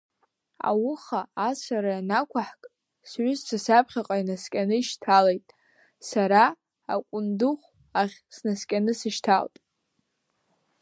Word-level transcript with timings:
Ауха 0.69 1.21
ацәара 1.47 1.91
ианақәаҳк, 1.95 2.61
сҩызцәа 3.09 3.57
саԥхьаҟа 3.65 4.15
инаскьаны 4.21 4.75
ишьҭалеит, 4.79 5.47
сара 6.09 6.41
акәындыхә 6.93 7.67
ахь 8.01 8.17
снаскьаны 8.35 8.93
сышьҭалт. 8.99 9.55